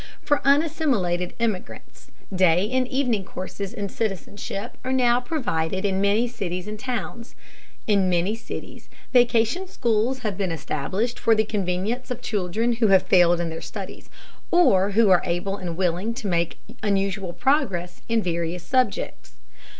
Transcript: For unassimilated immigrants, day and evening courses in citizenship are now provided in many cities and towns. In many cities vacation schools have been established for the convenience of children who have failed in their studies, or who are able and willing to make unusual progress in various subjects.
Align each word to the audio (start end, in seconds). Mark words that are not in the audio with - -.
For 0.23 0.41
unassimilated 0.43 1.35
immigrants, 1.37 2.09
day 2.35 2.67
and 2.71 2.87
evening 2.87 3.23
courses 3.23 3.71
in 3.71 3.87
citizenship 3.89 4.75
are 4.83 4.91
now 4.91 5.19
provided 5.21 5.85
in 5.85 6.01
many 6.01 6.27
cities 6.27 6.67
and 6.67 6.79
towns. 6.79 7.35
In 7.85 8.09
many 8.09 8.35
cities 8.35 8.89
vacation 9.13 9.67
schools 9.67 10.21
have 10.21 10.39
been 10.39 10.51
established 10.51 11.19
for 11.19 11.35
the 11.35 11.43
convenience 11.45 12.09
of 12.09 12.19
children 12.23 12.73
who 12.77 12.87
have 12.87 13.03
failed 13.03 13.39
in 13.39 13.49
their 13.51 13.61
studies, 13.61 14.09
or 14.49 14.89
who 14.93 15.11
are 15.11 15.21
able 15.23 15.57
and 15.57 15.77
willing 15.77 16.15
to 16.15 16.25
make 16.25 16.57
unusual 16.81 17.31
progress 17.31 18.01
in 18.09 18.23
various 18.23 18.63
subjects. 18.63 19.33